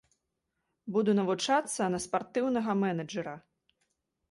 [0.95, 3.39] Буду навучацца на спартыўнага менеджэра.